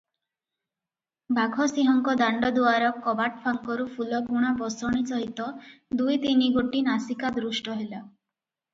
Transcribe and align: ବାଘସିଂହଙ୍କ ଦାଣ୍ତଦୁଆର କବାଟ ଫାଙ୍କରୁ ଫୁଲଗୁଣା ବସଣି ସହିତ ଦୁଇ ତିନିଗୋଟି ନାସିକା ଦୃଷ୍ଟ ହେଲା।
ବାଘସିଂହଙ୍କ 1.37 2.15
ଦାଣ୍ତଦୁଆର 2.21 2.89
କବାଟ 3.05 3.43
ଫାଙ୍କରୁ 3.45 3.87
ଫୁଲଗୁଣା 3.99 4.57
ବସଣି 4.65 5.07
ସହିତ 5.15 5.51
ଦୁଇ 6.03 6.21
ତିନିଗୋଟି 6.29 6.87
ନାସିକା 6.93 7.37
ଦୃଷ୍ଟ 7.41 7.81
ହେଲା। 7.83 8.05